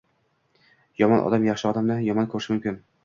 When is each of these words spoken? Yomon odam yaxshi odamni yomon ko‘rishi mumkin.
Yomon 1.01 1.21
odam 1.27 1.45
yaxshi 1.49 1.67
odamni 1.73 1.99
yomon 2.07 2.31
ko‘rishi 2.33 2.55
mumkin. 2.57 2.81